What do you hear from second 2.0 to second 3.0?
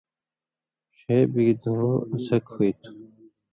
اڅھک ہُوئ تھُو۔